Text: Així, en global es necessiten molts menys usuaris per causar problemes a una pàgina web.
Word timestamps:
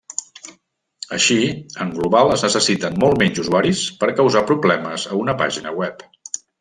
Així, 1.17 1.35
en 1.85 1.91
global 1.97 2.33
es 2.35 2.45
necessiten 2.47 2.97
molts 3.03 3.19
menys 3.23 3.43
usuaris 3.43 3.83
per 4.01 4.13
causar 4.21 4.43
problemes 4.53 5.07
a 5.11 5.17
una 5.25 5.37
pàgina 5.43 5.77
web. 5.83 6.09